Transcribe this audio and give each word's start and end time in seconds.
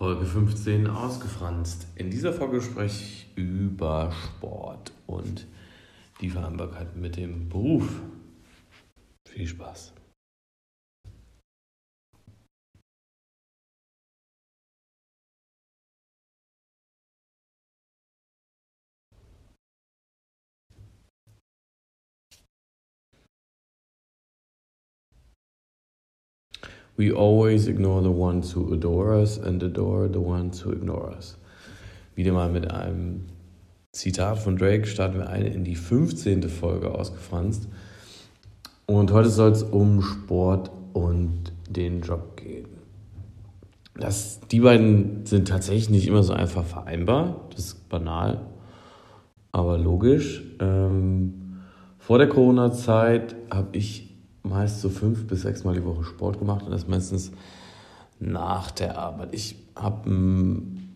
Folge 0.00 0.24
15 0.24 0.86
ausgefranst. 0.86 1.86
In 1.94 2.10
dieser 2.10 2.32
Folge 2.32 2.62
spreche 2.62 3.04
ich 3.04 3.26
über 3.36 4.10
Sport 4.10 4.94
und 5.06 5.46
die 6.22 6.30
Vereinbarkeit 6.30 6.96
mit 6.96 7.18
dem 7.18 7.50
Beruf. 7.50 7.86
Viel 9.26 9.46
Spaß. 9.46 9.92
We 27.00 27.10
always 27.10 27.66
ignore 27.66 28.02
the 28.02 28.10
ones 28.10 28.54
who 28.54 28.74
adore 28.74 29.14
us 29.14 29.38
and 29.38 29.62
adore 29.62 30.06
the 30.06 30.20
ones 30.20 30.62
who 30.62 30.70
ignore 30.70 31.08
us. 31.16 31.38
Wieder 32.14 32.32
mal 32.32 32.50
mit 32.50 32.70
einem 32.70 33.22
Zitat 33.90 34.36
von 34.36 34.58
Drake 34.58 34.86
starten 34.86 35.16
wir 35.16 35.30
ein 35.30 35.46
in 35.46 35.64
die 35.64 35.76
15. 35.76 36.42
Folge 36.50 36.90
ausgefranst. 36.90 37.68
Und 38.84 39.12
heute 39.12 39.30
soll 39.30 39.52
es 39.52 39.62
um 39.62 40.02
Sport 40.02 40.70
und 40.92 41.54
den 41.70 42.02
Job 42.02 42.36
gehen. 42.36 42.68
Das, 43.94 44.40
die 44.50 44.60
beiden 44.60 45.24
sind 45.24 45.48
tatsächlich 45.48 45.88
nicht 45.88 46.06
immer 46.06 46.22
so 46.22 46.34
einfach 46.34 46.66
vereinbar. 46.66 47.48
Das 47.48 47.60
ist 47.60 47.88
banal, 47.88 48.42
aber 49.52 49.78
logisch. 49.78 50.42
Ähm, 50.60 51.62
vor 51.96 52.18
der 52.18 52.28
Corona-Zeit 52.28 53.36
habe 53.50 53.78
ich 53.78 54.09
meist 54.42 54.80
so 54.80 54.88
fünf 54.88 55.26
bis 55.26 55.42
sechs 55.42 55.64
Mal 55.64 55.74
die 55.74 55.84
Woche 55.84 56.04
Sport 56.04 56.38
gemacht 56.38 56.64
und 56.64 56.70
das 56.70 56.88
meistens 56.88 57.32
nach 58.18 58.70
der 58.70 58.98
Arbeit. 58.98 59.30
Ich 59.32 59.56
habe 59.74 60.10
einen 60.10 60.94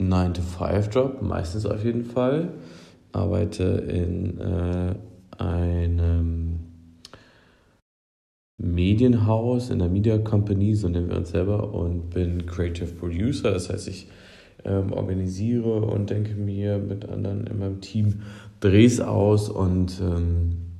9-to-5-Job, 0.00 1.22
meistens 1.22 1.66
auf 1.66 1.84
jeden 1.84 2.04
Fall. 2.04 2.54
Arbeite 3.12 3.64
in 3.64 4.40
äh, 4.40 4.94
einem 5.38 6.60
Medienhaus, 8.58 9.70
in 9.70 9.80
der 9.80 9.88
Media 9.88 10.18
Company, 10.18 10.74
so 10.74 10.88
nennen 10.88 11.10
wir 11.10 11.16
uns 11.16 11.30
selber, 11.30 11.74
und 11.74 12.10
bin 12.10 12.46
Creative 12.46 12.86
Producer. 12.86 13.50
Das 13.50 13.68
heißt, 13.68 13.88
ich 13.88 14.08
ähm, 14.64 14.92
organisiere 14.92 15.82
und 15.82 16.10
denke 16.10 16.34
mir 16.34 16.78
mit 16.78 17.08
anderen 17.08 17.46
in 17.46 17.58
meinem 17.58 17.80
Team 17.80 18.22
Drehs 18.60 19.00
aus 19.00 19.48
und 19.48 20.00
ähm, 20.00 20.71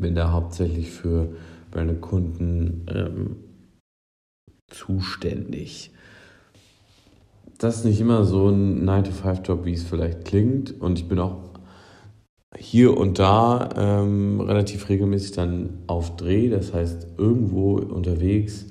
bin 0.00 0.14
da 0.14 0.32
hauptsächlich 0.32 0.90
für 0.90 1.28
meine 1.74 1.94
Kunden 1.94 2.86
ähm, 2.88 3.36
zuständig. 4.68 5.90
Das 7.58 7.78
ist 7.78 7.84
nicht 7.84 8.00
immer 8.00 8.24
so 8.24 8.48
ein 8.48 8.88
9-to-5-Job, 8.88 9.64
wie 9.64 9.72
es 9.72 9.82
vielleicht 9.82 10.24
klingt. 10.24 10.80
Und 10.80 10.98
ich 10.98 11.08
bin 11.08 11.18
auch 11.18 11.38
hier 12.56 12.96
und 12.96 13.18
da 13.18 13.68
ähm, 13.76 14.40
relativ 14.40 14.88
regelmäßig 14.88 15.32
dann 15.32 15.78
auf 15.86 16.16
Dreh, 16.16 16.48
das 16.48 16.72
heißt 16.72 17.08
irgendwo 17.18 17.76
unterwegs 17.76 18.66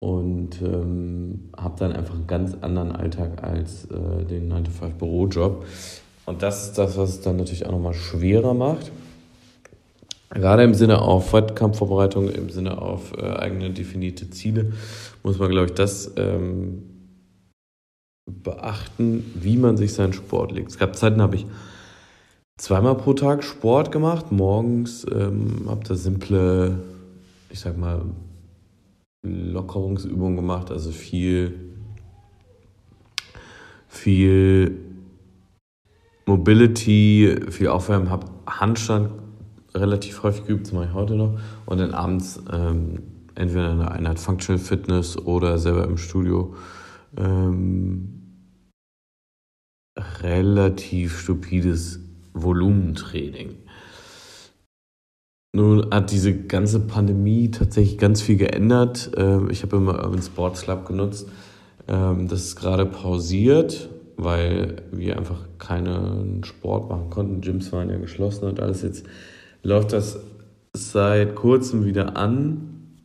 und 0.00 0.62
ähm, 0.62 1.50
habe 1.56 1.78
dann 1.78 1.92
einfach 1.92 2.14
einen 2.14 2.26
ganz 2.26 2.56
anderen 2.60 2.92
Alltag 2.92 3.42
als 3.42 3.86
äh, 3.86 4.24
den 4.24 4.52
9-to-5-Bürojob. 4.52 5.64
Und 6.26 6.42
das 6.42 6.66
ist 6.66 6.78
das, 6.78 6.96
was 6.96 7.10
es 7.10 7.20
dann 7.20 7.36
natürlich 7.36 7.66
auch 7.66 7.72
nochmal 7.72 7.94
schwerer 7.94 8.54
macht. 8.54 8.92
Gerade 10.32 10.62
im 10.62 10.74
Sinne 10.74 11.02
auf 11.02 11.32
Wettkampfvorbereitung, 11.32 12.28
im 12.28 12.50
Sinne 12.50 12.80
auf 12.80 13.12
äh, 13.18 13.22
eigene 13.22 13.70
definierte 13.70 14.30
Ziele, 14.30 14.72
muss 15.24 15.38
man, 15.38 15.50
glaube 15.50 15.66
ich, 15.66 15.72
das 15.72 16.12
ähm, 16.16 16.82
beachten, 18.30 19.24
wie 19.34 19.56
man 19.56 19.76
sich 19.76 19.92
seinen 19.92 20.12
Sport 20.12 20.52
legt. 20.52 20.70
Es 20.70 20.78
gab 20.78 20.94
Zeiten, 20.94 21.20
habe 21.20 21.34
ich 21.34 21.46
zweimal 22.58 22.94
pro 22.94 23.14
Tag 23.14 23.42
Sport 23.42 23.90
gemacht. 23.90 24.30
Morgens 24.30 25.04
ähm, 25.10 25.64
habe 25.66 25.82
da 25.82 25.96
simple, 25.96 26.78
ich 27.50 27.58
sag 27.58 27.76
mal, 27.76 28.02
Lockerungsübungen 29.22 30.36
gemacht, 30.36 30.70
also 30.70 30.92
viel, 30.92 31.58
viel 33.88 34.78
Mobility, 36.24 37.36
viel 37.50 37.68
Aufwärmen, 37.68 38.10
habe 38.10 38.26
Handstand 38.46 39.10
relativ 39.74 40.22
häufig 40.22 40.46
geübt, 40.46 40.66
das 40.66 40.72
mache 40.72 40.86
ich 40.86 40.94
heute 40.94 41.14
noch. 41.14 41.38
Und 41.66 41.78
dann 41.78 41.92
abends 41.92 42.42
ähm, 42.52 43.02
entweder 43.34 43.72
in 43.72 43.78
der 43.78 43.92
Einheit 43.92 44.18
Functional 44.18 44.60
Fitness 44.60 45.16
oder 45.16 45.58
selber 45.58 45.84
im 45.84 45.96
Studio 45.96 46.54
ähm, 47.16 48.20
relativ 50.22 51.18
stupides 51.18 52.00
Volumentraining. 52.32 53.56
Nun 55.52 55.90
hat 55.90 56.12
diese 56.12 56.32
ganze 56.32 56.78
Pandemie 56.80 57.50
tatsächlich 57.50 57.98
ganz 57.98 58.22
viel 58.22 58.36
geändert. 58.36 59.10
Ähm, 59.16 59.50
ich 59.50 59.62
habe 59.62 59.76
immer 59.76 60.04
Urban 60.04 60.22
Sports 60.22 60.62
Club 60.62 60.86
genutzt. 60.86 61.28
Ähm, 61.88 62.28
das 62.28 62.44
ist 62.44 62.56
gerade 62.56 62.86
pausiert, 62.86 63.88
weil 64.16 64.82
wir 64.92 65.16
einfach 65.16 65.48
keinen 65.58 66.44
Sport 66.44 66.88
machen 66.88 67.10
konnten. 67.10 67.40
Gyms 67.40 67.72
waren 67.72 67.90
ja 67.90 67.98
geschlossen 67.98 68.44
und 68.44 68.60
alles 68.60 68.82
jetzt 68.82 69.04
läuft 69.62 69.92
das 69.92 70.18
seit 70.72 71.34
kurzem 71.34 71.84
wieder 71.84 72.16
an, 72.16 72.96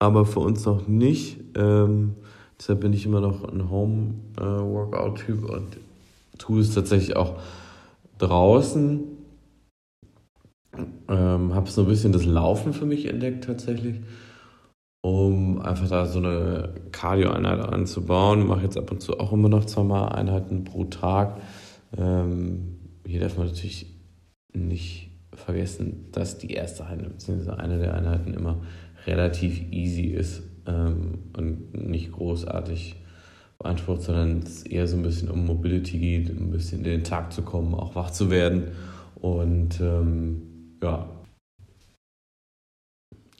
aber 0.00 0.24
für 0.24 0.40
uns 0.40 0.64
noch 0.64 0.88
nicht. 0.88 1.38
Ähm, 1.56 2.14
deshalb 2.58 2.80
bin 2.80 2.92
ich 2.92 3.06
immer 3.06 3.20
noch 3.20 3.44
ein 3.44 3.70
Home-Workout-Typ 3.70 5.48
äh, 5.48 5.52
und 5.52 5.76
tue 6.38 6.60
es 6.60 6.74
tatsächlich 6.74 7.16
auch 7.16 7.38
draußen. 8.18 9.00
Ähm, 11.08 11.54
habe 11.54 11.70
so 11.70 11.82
ein 11.82 11.88
bisschen 11.88 12.12
das 12.12 12.24
Laufen 12.24 12.72
für 12.72 12.86
mich 12.86 13.06
entdeckt 13.06 13.44
tatsächlich, 13.44 14.00
um 15.02 15.60
einfach 15.60 15.88
da 15.88 16.06
so 16.06 16.18
eine 16.18 16.72
Cardio-Einheit 16.92 17.60
anzubauen. 17.60 18.46
Mache 18.46 18.62
jetzt 18.62 18.78
ab 18.78 18.90
und 18.90 19.02
zu 19.02 19.20
auch 19.20 19.32
immer 19.32 19.50
noch 19.50 19.66
zweimal 19.66 20.08
Einheiten 20.10 20.64
pro 20.64 20.84
Tag. 20.84 21.40
Ähm, 21.96 22.78
hier 23.06 23.20
darf 23.20 23.36
man 23.36 23.48
natürlich 23.48 23.86
nicht 24.54 25.11
vergessen, 25.42 26.08
dass 26.12 26.38
die 26.38 26.52
erste 26.52 26.86
Einheit, 26.86 27.10
beziehungsweise 27.10 27.58
eine 27.58 27.78
der 27.78 27.94
Einheiten 27.94 28.34
immer 28.34 28.62
relativ 29.06 29.60
easy 29.70 30.06
ist 30.06 30.42
ähm, 30.66 31.18
und 31.36 31.74
nicht 31.74 32.12
großartig 32.12 32.96
beansprucht, 33.58 34.02
sondern 34.02 34.38
es 34.38 34.64
eher 34.64 34.86
so 34.86 34.96
ein 34.96 35.02
bisschen 35.02 35.30
um 35.30 35.46
Mobility 35.46 35.98
geht, 35.98 36.30
ein 36.30 36.50
bisschen 36.50 36.78
in 36.78 36.84
den 36.84 37.04
Tag 37.04 37.32
zu 37.32 37.42
kommen, 37.42 37.74
auch 37.74 37.94
wach 37.94 38.10
zu 38.10 38.30
werden 38.30 38.68
und 39.16 39.80
ähm, 39.80 40.78
ja, 40.82 41.08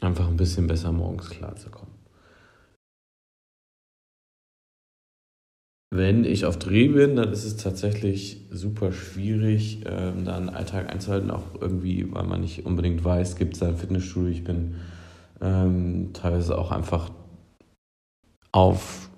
einfach 0.00 0.28
ein 0.28 0.36
bisschen 0.36 0.66
besser 0.66 0.92
morgens 0.92 1.30
klarzukommen. 1.30 2.01
Wenn 5.94 6.24
ich 6.24 6.46
auf 6.46 6.58
Dreh 6.58 6.88
bin, 6.88 7.16
dann 7.16 7.30
ist 7.32 7.44
es 7.44 7.58
tatsächlich 7.58 8.46
super 8.50 8.92
schwierig, 8.92 9.80
ähm, 9.84 10.24
da 10.24 10.38
einen 10.38 10.48
Alltag 10.48 10.90
einzuhalten, 10.90 11.30
auch 11.30 11.42
irgendwie, 11.60 12.06
weil 12.10 12.24
man 12.24 12.40
nicht 12.40 12.64
unbedingt 12.64 13.04
weiß, 13.04 13.36
gibt 13.36 13.52
es 13.52 13.60
da 13.60 13.68
ein 13.68 13.76
Fitnessstudio. 13.76 14.30
Ich 14.30 14.42
bin 14.42 14.76
ähm, 15.42 16.14
teilweise 16.14 16.56
auch 16.56 16.70
einfach 16.70 17.10
auf, 18.52 19.10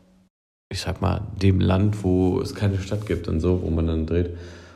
ich 0.68 0.80
sag 0.80 1.00
mal, 1.00 1.20
dem 1.40 1.60
Land, 1.60 2.02
wo 2.02 2.40
es 2.40 2.56
keine 2.56 2.78
Stadt 2.78 3.06
gibt 3.06 3.28
und 3.28 3.38
so, 3.38 3.62
wo 3.62 3.70
man 3.70 3.86
dann 3.86 4.06
dreht 4.06 4.30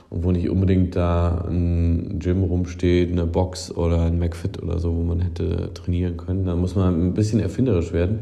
und 0.08 0.22
wo 0.22 0.30
nicht 0.30 0.48
unbedingt 0.48 0.94
da 0.94 1.46
ein 1.50 2.20
Gym 2.20 2.44
rumsteht, 2.44 3.10
eine 3.10 3.26
Box 3.26 3.72
oder 3.72 4.02
ein 4.02 4.20
McFit 4.20 4.62
oder 4.62 4.78
so, 4.78 4.96
wo 4.96 5.02
man 5.02 5.18
hätte 5.18 5.74
trainieren 5.74 6.16
können. 6.16 6.46
Da 6.46 6.54
muss 6.54 6.76
man 6.76 7.08
ein 7.08 7.14
bisschen 7.14 7.40
erfinderisch 7.40 7.92
werden. 7.92 8.20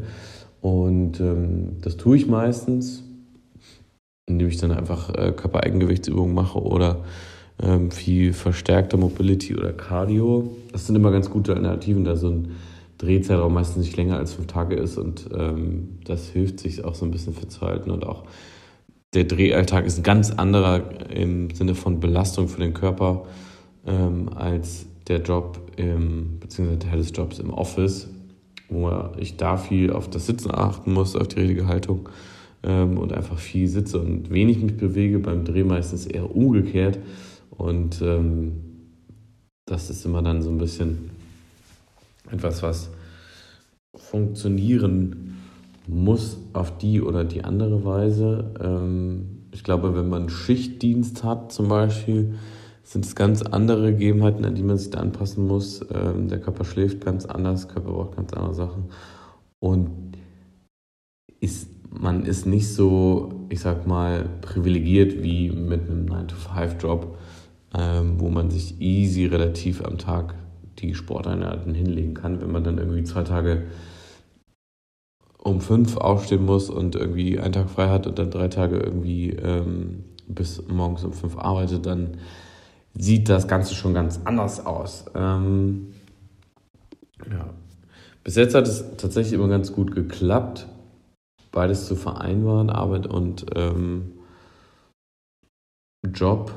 Und 0.63 1.21
ähm, 1.21 1.77
das 1.83 1.99
tue 1.99 2.17
ich 2.17 2.27
meistens 2.27 3.06
indem 4.27 4.49
ich 4.49 4.59
dann 4.59 4.73
einfach 4.73 5.11
äh, 5.15 5.33
Körpereigengewichtsübungen 5.33 6.35
mache 6.35 6.61
oder 6.61 7.05
ähm, 7.63 7.91
viel 7.91 8.33
verstärkter 8.33 8.97
Mobility 8.97 9.57
oder 9.57 9.73
Cardio. 9.73 10.57
Das 10.73 10.87
sind 10.87 10.97
immer 10.97 11.11
ganz 11.11 11.31
gute 11.31 11.55
Alternativen, 11.55 12.05
da 12.05 12.17
so 12.17 12.29
ein 12.29 12.53
Drehzeitraum 12.99 13.55
meistens 13.55 13.85
nicht 13.85 13.97
länger 13.97 14.17
als 14.19 14.35
fünf 14.35 14.47
Tage 14.47 14.77
ist 14.77 14.99
und 14.99 15.29
ähm, 15.37 15.99
das 16.05 16.29
hilft 16.29 16.61
sich 16.61 16.85
auch 16.85 16.95
so 16.95 17.05
ein 17.05 17.11
bisschen 17.11 17.35
fit 17.35 17.51
zu 17.51 17.61
halten 17.61 17.91
und 17.91 18.07
auch 18.07 18.25
der 19.15 19.25
Drehalltag 19.25 19.87
ist 19.87 19.99
ein 19.99 20.03
ganz 20.03 20.31
anderer 20.31 20.83
im 21.11 21.51
Sinne 21.51 21.75
von 21.75 22.01
Belastung 22.01 22.49
für 22.49 22.61
den 22.61 22.75
Körper 22.75 23.25
ähm, 23.87 24.31
als 24.35 24.87
der 25.09 25.23
Job 25.23 25.61
im, 25.77 26.39
beziehungsweise 26.41 26.81
Teil 26.81 26.99
des 26.99 27.13
Jobs 27.15 27.39
im 27.39 27.51
Office, 27.51 28.09
wo 28.69 28.91
ich 29.19 29.37
da 29.37 29.57
viel 29.57 29.93
auf 29.93 30.11
das 30.11 30.27
Sitzen 30.27 30.51
achten 30.53 30.93
muss, 30.93 31.17
auf 31.17 31.29
die 31.29 31.41
richtige 31.41 31.67
Haltung 31.67 32.09
ähm, 32.67 32.99
und 32.99 33.13
einfach 33.13 33.39
viel 33.39 33.69
sitze 33.69 33.99
und 34.01 34.31
wenig 34.31 34.59
mich 34.59 34.77
bewege, 34.77 35.19
beim 35.19 35.45
Dreh 35.45 35.65
meistens 35.65 36.07
eher 36.07 36.35
umgekehrt. 36.35 36.99
Und 37.51 38.03
ähm, 38.03 38.53
das 39.67 39.89
ist 39.89 40.05
immer 40.05 40.23
dann 40.23 40.43
so 40.43 40.51
ein 40.51 40.59
bisschen 40.59 41.11
etwas, 42.31 42.63
was 42.63 42.91
funktionieren 43.95 45.37
muss 45.87 46.39
auf 46.53 46.77
die 46.79 47.01
oder 47.01 47.25
die 47.25 47.45
andere 47.45 47.85
Weise. 47.85 48.53
Ähm, 48.61 49.47
ich 49.53 49.63
glaube, 49.63 49.97
wenn 49.97 50.09
man 50.09 50.29
Schichtdienst 50.29 51.25
hat 51.25 51.53
zum 51.53 51.69
Beispiel, 51.69 52.35
sind 52.83 53.05
es 53.05 53.15
ganz 53.15 53.43
andere 53.43 53.93
Gegebenheiten, 53.93 54.45
an 54.45 54.55
die 54.55 54.63
man 54.63 54.79
sich 54.79 54.91
da 54.91 55.01
anpassen 55.01 55.47
muss. 55.47 55.85
Ähm, 55.93 56.29
der 56.29 56.41
Körper 56.41 56.65
schläft 56.65 57.05
ganz 57.05 57.27
anders, 57.27 57.67
der 57.67 57.75
Körper 57.75 57.93
braucht 57.93 58.17
ganz 58.17 58.33
andere 58.33 58.55
Sachen. 58.55 58.85
Und 59.59 59.91
ist, 61.41 61.69
man 61.99 62.25
ist 62.25 62.47
nicht 62.47 62.69
so, 62.73 63.47
ich 63.49 63.61
sag 63.61 63.87
mal, 63.87 64.29
privilegiert 64.41 65.23
wie 65.23 65.51
mit 65.51 65.89
einem 65.89 66.07
9-to-5-Job, 66.07 67.17
ähm, 67.77 68.21
wo 68.21 68.29
man 68.29 68.51
sich 68.51 68.81
easy 68.81 69.27
relativ 69.27 69.85
am 69.85 69.99
Tag 69.99 70.35
die 70.79 70.95
Sporteinheiten 70.95 71.75
hinlegen 71.75 72.15
kann, 72.15 72.41
wenn 72.41 72.53
man 72.53 72.65
dann 72.65 72.79
irgendwie 72.79 73.05
zwei 73.05 73.23
Tage 73.23 73.65
um 75.39 75.61
fünf 75.61 75.97
aufstehen 75.97 76.45
muss 76.45 76.69
und 76.69 76.97
irgendwie 76.97 77.39
einen 77.39 77.53
Tag 77.53 77.71
frei 77.71 77.89
hat 77.89 78.07
und 78.07 78.19
dann 78.19 78.31
drei 78.31 78.49
Tage 78.49 78.79
irgendwie 78.79 79.31
ähm, 79.31 80.05
bis 80.27 80.67
morgens 80.69 81.05
um 81.05 81.13
fünf 81.13 81.39
arbeitet, 81.39 81.87
dann 81.87 82.17
sieht 82.95 83.29
das 83.29 83.47
Ganze 83.47 83.75
schon 83.75 83.95
ganz 83.95 84.21
anders 84.25 84.67
aus. 84.67 85.05
Ähm, 85.15 85.89
ja. 87.31 87.51
Bis 88.25 88.35
jetzt 88.35 88.55
hat 88.55 88.67
es 88.67 88.85
tatsächlich 88.97 89.35
immer 89.35 89.49
ganz 89.49 89.73
gut 89.73 89.95
geklappt, 89.95 90.67
beides 91.57 91.87
zu 91.87 91.97
vereinbaren, 91.97 92.71
Arbeit 92.71 93.07
und 93.07 93.47
ähm, 93.55 94.13
Job. 96.15 96.53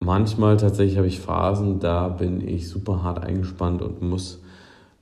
Manchmal 0.00 0.58
tatsächlich 0.58 0.98
habe 0.98 1.06
ich 1.06 1.20
Phasen, 1.20 1.80
da 1.80 2.08
bin 2.08 2.46
ich 2.46 2.68
super 2.68 3.02
hart 3.02 3.20
eingespannt 3.24 3.80
und 3.80 4.02
muss 4.02 4.42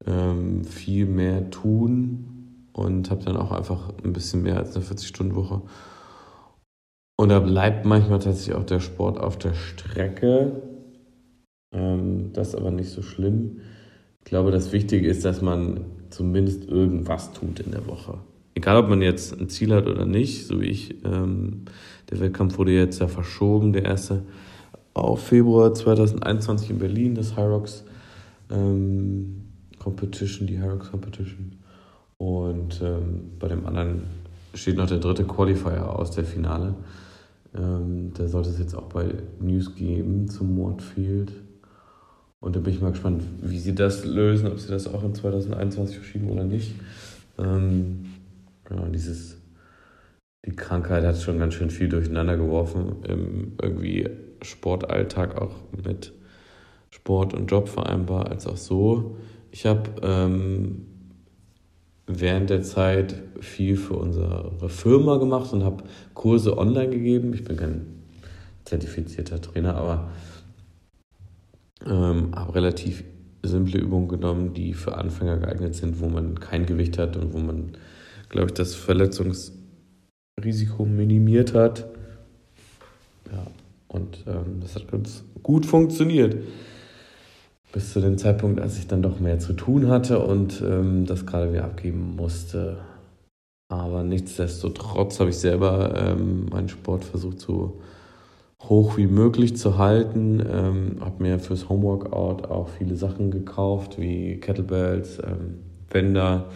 ähm, 0.06 0.64
viel 0.64 1.06
mehr 1.06 1.50
tun, 1.50 2.32
und 2.72 3.10
habe 3.10 3.24
dann 3.24 3.36
auch 3.36 3.52
einfach 3.52 3.92
ein 4.02 4.12
bisschen 4.12 4.42
mehr 4.42 4.56
als 4.56 4.74
eine 4.74 4.84
40-Stunden-Woche. 4.84 5.62
Und 7.16 7.28
da 7.28 7.38
bleibt 7.38 7.84
manchmal 7.84 8.18
tatsächlich 8.18 8.56
auch 8.56 8.64
der 8.64 8.80
Sport 8.80 9.18
auf 9.18 9.38
der 9.38 9.54
Strecke. 9.54 10.62
Ähm, 11.72 12.32
das 12.32 12.48
ist 12.48 12.54
aber 12.54 12.70
nicht 12.70 12.90
so 12.90 13.02
schlimm. 13.02 13.60
Ich 14.20 14.24
glaube, 14.24 14.50
das 14.50 14.72
Wichtige 14.72 15.06
ist, 15.08 15.24
dass 15.24 15.42
man 15.42 15.84
zumindest 16.10 16.64
irgendwas 16.68 17.32
tut 17.32 17.60
in 17.60 17.72
der 17.72 17.86
Woche. 17.86 18.18
Egal, 18.54 18.76
ob 18.76 18.88
man 18.88 19.02
jetzt 19.02 19.38
ein 19.38 19.48
Ziel 19.48 19.74
hat 19.74 19.86
oder 19.86 20.04
nicht, 20.04 20.46
so 20.46 20.60
wie 20.60 20.66
ich. 20.66 20.96
Ähm, 21.04 21.64
der 22.10 22.20
Wettkampf 22.20 22.58
wurde 22.58 22.72
jetzt 22.72 23.00
ja 23.00 23.08
verschoben, 23.08 23.72
der 23.72 23.84
erste 23.84 24.22
auf 24.94 25.26
Februar 25.26 25.72
2021 25.72 26.70
in 26.70 26.78
Berlin, 26.78 27.14
das 27.14 27.36
Hyrox 27.36 27.84
ähm, 28.50 29.42
Competition, 29.78 30.46
die 30.46 30.58
Hyrox 30.58 30.90
Competition. 30.90 31.52
Und 32.18 32.80
ähm, 32.82 33.32
bei 33.38 33.48
dem 33.48 33.66
anderen 33.66 34.02
steht 34.54 34.76
noch 34.76 34.86
der 34.86 34.98
dritte 34.98 35.24
Qualifier 35.24 35.88
aus 35.88 36.10
der 36.10 36.24
Finale. 36.24 36.74
Ähm, 37.56 38.12
da 38.14 38.28
sollte 38.28 38.50
es 38.50 38.58
jetzt 38.58 38.74
auch 38.74 38.84
bei 38.84 39.14
News 39.40 39.74
geben 39.74 40.28
zum 40.28 40.54
Mordfield. 40.54 41.32
Und 42.40 42.56
da 42.56 42.60
bin 42.60 42.74
ich 42.74 42.80
mal 42.80 42.90
gespannt, 42.90 43.22
wie 43.40 43.58
sie 43.58 43.74
das 43.74 44.04
lösen, 44.04 44.48
ob 44.48 44.58
sie 44.58 44.68
das 44.68 44.92
auch 44.92 45.04
in 45.04 45.14
2021 45.14 45.96
verschieben 45.96 46.28
oder 46.28 46.44
nicht. 46.44 46.74
Ähm, 47.38 48.06
genau, 48.64 48.86
dieses, 48.86 49.38
die 50.44 50.56
Krankheit 50.56 51.04
hat 51.04 51.20
schon 51.20 51.38
ganz 51.38 51.54
schön 51.54 51.70
viel 51.70 51.88
durcheinander 51.88 52.36
geworfen 52.36 53.04
im 53.04 53.52
irgendwie 53.60 54.08
Sportalltag, 54.42 55.40
auch 55.40 55.54
mit 55.84 56.12
Sport 56.90 57.34
und 57.34 57.50
Job 57.50 57.68
vereinbar, 57.68 58.28
als 58.28 58.46
auch 58.46 58.56
so. 58.56 59.16
Ich 59.50 59.66
habe 59.66 59.90
ähm, 60.02 60.86
während 62.06 62.50
der 62.50 62.62
Zeit 62.62 63.14
viel 63.40 63.76
für 63.76 63.94
unsere 63.94 64.68
Firma 64.68 65.16
gemacht 65.18 65.52
und 65.52 65.64
habe 65.64 65.84
Kurse 66.14 66.58
online 66.58 66.90
gegeben. 66.90 67.32
Ich 67.34 67.44
bin 67.44 67.56
kein 67.56 67.86
zertifizierter 68.64 69.40
Trainer, 69.40 69.74
aber 69.76 70.10
ähm, 71.86 72.34
habe 72.34 72.54
relativ 72.54 73.04
simple 73.42 73.80
Übungen 73.80 74.08
genommen, 74.08 74.54
die 74.54 74.74
für 74.74 74.96
Anfänger 74.96 75.38
geeignet 75.38 75.74
sind, 75.74 76.00
wo 76.00 76.08
man 76.08 76.38
kein 76.38 76.66
Gewicht 76.66 76.98
hat 76.98 77.16
und 77.16 77.32
wo 77.32 77.38
man, 77.38 77.72
glaube 78.32 78.48
ich, 78.48 78.54
das 78.54 78.74
Verletzungsrisiko 78.74 80.84
minimiert 80.84 81.54
hat. 81.54 81.86
Ja, 83.30 83.46
und 83.86 84.24
ähm, 84.26 84.58
das 84.60 84.74
hat 84.74 84.90
ganz 84.90 85.22
gut 85.42 85.64
funktioniert 85.64 86.36
bis 87.72 87.92
zu 87.92 88.00
dem 88.00 88.18
Zeitpunkt, 88.18 88.60
als 88.60 88.78
ich 88.78 88.86
dann 88.86 89.02
doch 89.02 89.18
mehr 89.18 89.38
zu 89.38 89.54
tun 89.54 89.88
hatte 89.88 90.20
und 90.20 90.62
ähm, 90.64 91.06
das 91.06 91.26
gerade 91.26 91.52
wieder 91.52 91.64
abgeben 91.64 92.14
musste. 92.16 92.78
Aber 93.68 94.04
nichtsdestotrotz 94.04 95.18
habe 95.18 95.30
ich 95.30 95.38
selber 95.38 95.94
ähm, 95.96 96.46
meinen 96.50 96.68
Sport 96.68 97.04
versucht, 97.04 97.40
so 97.40 97.80
hoch 98.62 98.98
wie 98.98 99.06
möglich 99.06 99.56
zu 99.56 99.78
halten. 99.78 100.40
Ähm, 100.40 100.96
habe 101.00 101.22
mir 101.22 101.38
fürs 101.38 101.70
Homeworkout 101.70 102.50
auch 102.50 102.68
viele 102.68 102.96
Sachen 102.96 103.30
gekauft, 103.30 103.98
wie 103.98 104.38
Kettlebells, 104.38 105.18
ähm, 105.18 105.60
Bänder, 105.88 106.50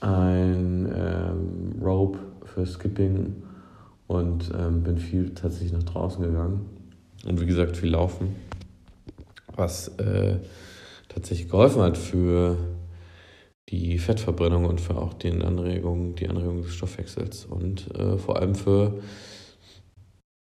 ein 0.00 0.90
ähm, 0.94 1.82
Rope 1.82 2.18
für 2.44 2.66
Skipping 2.66 3.42
und 4.06 4.50
ähm, 4.58 4.82
bin 4.82 4.98
viel 4.98 5.34
tatsächlich 5.34 5.72
nach 5.72 5.82
draußen 5.82 6.22
gegangen. 6.22 6.66
Und 7.26 7.40
wie 7.40 7.46
gesagt, 7.46 7.76
viel 7.76 7.90
laufen 7.90 8.34
was 9.60 9.88
äh, 9.98 10.36
tatsächlich 11.08 11.48
geholfen 11.48 11.82
hat 11.82 11.98
für 11.98 12.56
die 13.68 13.98
Fettverbrennung 13.98 14.64
und 14.64 14.80
für 14.80 14.96
auch 14.96 15.14
den 15.14 15.42
Anregungen, 15.42 16.16
die 16.16 16.28
Anregung 16.28 16.62
des 16.62 16.74
Stoffwechsels 16.74 17.44
und 17.44 17.94
äh, 17.94 18.18
vor 18.18 18.40
allem 18.40 18.54
für 18.54 19.00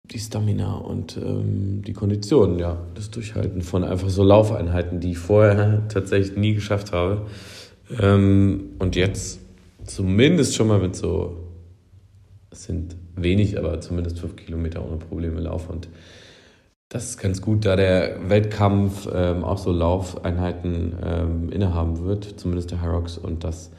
die 0.05 0.19
Stamina 0.19 0.75
und 0.75 1.17
ähm, 1.17 1.81
die 1.83 1.93
Kondition, 1.93 2.57
ja, 2.57 2.77
das 2.95 3.11
Durchhalten 3.11 3.61
von 3.61 3.83
einfach 3.83 4.09
so 4.09 4.23
Laufeinheiten, 4.23 4.99
die 4.99 5.11
ich 5.11 5.17
vorher 5.17 5.87
tatsächlich 5.89 6.37
nie 6.37 6.53
geschafft 6.53 6.93
habe. 6.93 7.27
Ähm, 7.97 8.71
und 8.79 8.95
jetzt 8.95 9.39
zumindest 9.85 10.55
schon 10.55 10.67
mal 10.67 10.79
mit 10.79 10.95
so, 10.95 11.37
es 12.51 12.65
sind 12.65 12.95
wenig, 13.15 13.57
aber 13.57 13.81
zumindest 13.81 14.19
fünf 14.19 14.35
Kilometer 14.35 14.85
ohne 14.85 14.97
Probleme 14.97 15.39
laufe 15.39 15.71
und 15.71 15.87
das 16.91 17.11
ist 17.11 17.17
ganz 17.19 17.39
gut, 17.41 17.65
da 17.65 17.75
der 17.75 18.29
Wettkampf 18.29 19.07
ähm, 19.13 19.43
auch 19.43 19.59
so 19.59 19.71
Laufeinheiten 19.71 20.93
ähm, 21.03 21.49
innehaben 21.49 22.03
wird, 22.03 22.39
zumindest 22.39 22.71
der 22.71 22.81
Hyrox, 22.81 23.19
und 23.19 23.43
das 23.43 23.69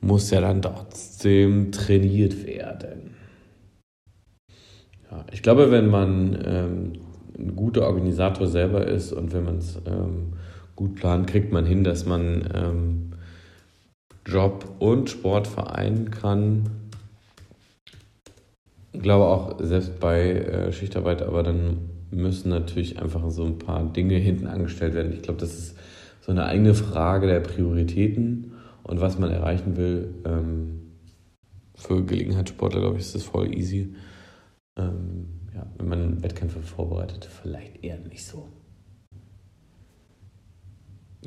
muss 0.00 0.30
ja 0.30 0.40
dann 0.40 0.62
trotzdem 0.62 1.72
trainiert 1.72 2.46
werden. 2.46 3.14
Ja, 5.10 5.26
ich 5.30 5.42
glaube, 5.42 5.70
wenn 5.70 5.88
man 5.88 6.42
ähm, 6.42 6.92
ein 7.38 7.54
guter 7.54 7.82
Organisator 7.86 8.46
selber 8.46 8.86
ist 8.86 9.12
und 9.12 9.34
wenn 9.34 9.44
man 9.44 9.58
es 9.58 9.76
ähm, 9.86 10.32
gut 10.74 10.94
plant, 10.94 11.26
kriegt 11.26 11.52
man 11.52 11.66
hin, 11.66 11.84
dass 11.84 12.06
man 12.06 12.48
ähm, 12.54 13.10
Job 14.26 14.76
und 14.78 15.10
Sport 15.10 15.46
vereinen 15.46 16.10
kann. 16.10 16.70
Ich 18.92 19.02
glaube 19.02 19.24
auch 19.24 19.58
selbst 19.60 19.98
bei 20.00 20.32
äh, 20.32 20.72
Schichtarbeit, 20.72 21.22
aber 21.22 21.42
dann 21.42 21.90
müssen 22.10 22.50
natürlich 22.50 23.00
einfach 23.00 23.30
so 23.30 23.44
ein 23.44 23.58
paar 23.58 23.84
Dinge 23.84 24.16
hinten 24.16 24.46
angestellt 24.46 24.94
werden. 24.94 25.12
Ich 25.12 25.22
glaube, 25.22 25.40
das 25.40 25.54
ist 25.54 25.78
so 26.20 26.30
eine 26.30 26.44
eigene 26.44 26.74
Frage 26.74 27.26
der 27.26 27.40
Prioritäten 27.40 28.52
und 28.82 29.00
was 29.00 29.18
man 29.18 29.30
erreichen 29.30 29.76
will. 29.76 30.14
Ähm, 30.24 30.78
für 31.74 32.04
Gelegenheitssportler, 32.04 32.80
glaube 32.80 32.96
ich, 32.96 33.02
ist 33.02 33.14
das 33.14 33.24
voll 33.24 33.54
easy. 33.54 33.94
Ähm, 34.76 35.40
ja, 35.54 35.66
wenn 35.78 35.88
man 35.88 36.22
Wettkämpfe 36.22 36.60
vorbereitet, 36.60 37.24
vielleicht 37.24 37.82
eher 37.82 37.98
nicht 37.98 38.24
so. 38.24 38.48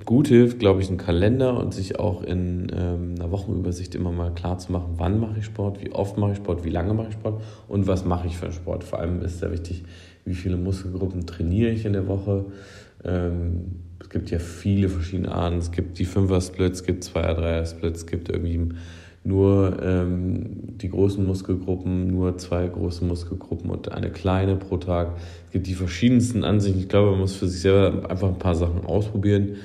Gut 0.03 0.27
hilft, 0.27 0.59
glaube 0.59 0.81
ich, 0.81 0.89
ein 0.89 0.97
Kalender 0.97 1.57
und 1.57 1.73
sich 1.73 1.99
auch 1.99 2.21
in 2.21 2.67
ähm, 2.75 3.15
einer 3.17 3.31
Wochenübersicht 3.31 3.95
immer 3.95 4.11
mal 4.11 4.33
klar 4.33 4.57
zu 4.57 4.73
machen, 4.73 4.95
wann 4.97 5.21
mache 5.21 5.39
ich 5.39 5.45
Sport, 5.45 5.81
wie 5.81 5.93
oft 5.93 6.17
mache 6.17 6.33
ich 6.33 6.37
Sport, 6.37 6.65
wie 6.65 6.69
lange 6.69 6.93
mache 6.93 7.07
ich 7.09 7.13
Sport 7.13 7.41
und 7.69 7.87
was 7.87 8.03
mache 8.03 8.27
ich 8.27 8.35
für 8.35 8.45
einen 8.45 8.53
Sport. 8.53 8.83
Vor 8.83 8.99
allem 8.99 9.21
ist 9.21 9.39
sehr 9.39 9.51
wichtig, 9.53 9.83
wie 10.25 10.33
viele 10.33 10.57
Muskelgruppen 10.57 11.25
trainiere 11.25 11.71
ich 11.71 11.85
in 11.85 11.93
der 11.93 12.07
Woche. 12.09 12.45
Ähm, 13.05 13.83
es 13.99 14.09
gibt 14.09 14.29
ja 14.31 14.39
viele 14.39 14.89
verschiedene 14.89 15.31
Arten. 15.31 15.59
Es 15.59 15.71
gibt 15.71 15.97
die 15.97 16.05
Fünfer-Splits, 16.05 16.81
es 16.81 16.85
gibt 16.85 17.05
Zweier-, 17.05 17.33
Dreier-Splits, 17.33 17.99
es 17.99 18.05
gibt 18.05 18.29
irgendwie 18.29 18.75
nur 19.23 19.81
ähm, 19.81 20.77
die 20.77 20.89
großen 20.89 21.25
Muskelgruppen, 21.25 22.07
nur 22.07 22.37
zwei 22.37 22.67
große 22.67 23.03
Muskelgruppen 23.05 23.71
und 23.71 23.91
eine 23.91 24.11
kleine 24.11 24.55
pro 24.55 24.77
Tag. 24.77 25.15
Es 25.47 25.51
gibt 25.53 25.67
die 25.67 25.73
verschiedensten 25.73 26.43
Ansichten. 26.43 26.79
Ich 26.79 26.89
glaube, 26.89 27.11
man 27.11 27.21
muss 27.21 27.33
für 27.33 27.47
sich 27.47 27.61
selber 27.61 28.09
einfach 28.09 28.27
ein 28.27 28.37
paar 28.37 28.55
Sachen 28.55 28.85
ausprobieren. 28.85 29.55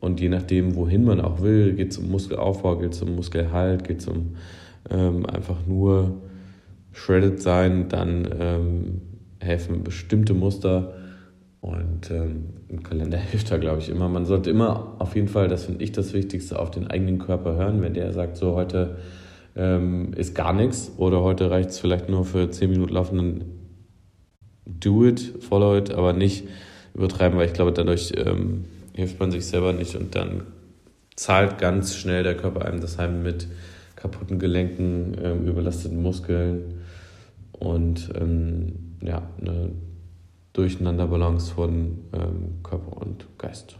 Und 0.00 0.20
je 0.20 0.28
nachdem, 0.28 0.76
wohin 0.76 1.04
man 1.04 1.20
auch 1.20 1.40
will, 1.42 1.74
geht 1.74 1.90
es 1.90 1.98
um 1.98 2.10
Muskelaufbau, 2.10 2.76
geht 2.76 2.92
es 2.92 3.02
um 3.02 3.16
Muskelhalt, 3.16 3.86
geht 3.86 4.00
es 4.00 4.08
um 4.08 4.36
ähm, 4.90 5.26
einfach 5.26 5.66
nur 5.66 6.22
shredded 6.92 7.40
sein, 7.40 7.88
dann 7.88 8.28
ähm, 8.38 9.00
helfen 9.40 9.84
bestimmte 9.84 10.34
Muster 10.34 10.94
Und 11.60 12.10
ähm, 12.10 12.44
ein 12.70 12.82
Kalender 12.82 13.18
hilft 13.30 13.50
da, 13.50 13.56
glaube 13.56 13.80
ich, 13.80 13.88
immer. 13.88 14.08
Man 14.08 14.24
sollte 14.24 14.50
immer 14.50 14.94
auf 14.98 15.16
jeden 15.16 15.28
Fall, 15.28 15.48
das 15.48 15.64
finde 15.64 15.82
ich 15.82 15.92
das 15.92 16.12
Wichtigste, 16.12 16.58
auf 16.58 16.70
den 16.70 16.86
eigenen 16.86 17.18
Körper 17.18 17.56
hören. 17.56 17.82
Wenn 17.82 17.94
der 17.94 18.12
sagt, 18.12 18.36
so 18.36 18.54
heute 18.54 18.96
ähm, 19.56 20.12
ist 20.14 20.34
gar 20.34 20.52
nichts 20.52 20.92
oder 20.96 21.22
heute 21.22 21.50
reicht 21.50 21.70
es 21.70 21.80
vielleicht 21.80 22.08
nur 22.08 22.24
für 22.24 22.50
10 22.50 22.70
Minuten 22.70 22.94
laufen, 22.94 23.16
dann 23.16 23.44
do 24.66 25.04
it, 25.04 25.34
follow 25.40 25.76
it, 25.76 25.92
aber 25.92 26.12
nicht 26.12 26.46
übertreiben, 26.94 27.38
weil 27.38 27.46
ich 27.46 27.54
glaube, 27.54 27.72
dadurch 27.72 28.12
ähm, 28.16 28.64
hilft 28.98 29.20
man 29.20 29.30
sich 29.30 29.46
selber 29.46 29.72
nicht 29.72 29.94
und 29.94 30.16
dann 30.16 30.42
zahlt 31.14 31.58
ganz 31.58 31.94
schnell 31.94 32.24
der 32.24 32.36
Körper 32.36 32.64
einem 32.64 32.80
das 32.80 32.98
heim 32.98 33.22
mit 33.22 33.46
kaputten 33.94 34.40
Gelenken, 34.40 35.16
ähm, 35.22 35.46
überlasteten 35.46 36.02
Muskeln 36.02 36.82
und 37.52 38.10
ähm, 38.20 38.96
ja, 39.00 39.22
eine 39.40 39.70
Durcheinanderbalance 40.52 41.52
von 41.52 41.98
ähm, 42.12 42.58
Körper 42.64 43.00
und 43.00 43.24
Geist. 43.38 43.76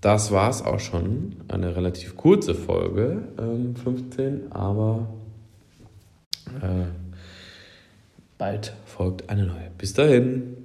Das 0.00 0.32
war 0.32 0.48
es 0.48 0.62
auch 0.62 0.80
schon. 0.80 1.36
Eine 1.48 1.76
relativ 1.76 2.16
kurze 2.16 2.54
Folge, 2.54 3.24
ähm, 3.38 3.76
15, 3.76 4.52
aber 4.52 5.06
äh, 6.62 6.86
bald 8.38 8.72
folgt 8.86 9.28
eine 9.28 9.44
neue. 9.44 9.70
Bis 9.76 9.92
dahin. 9.92 10.59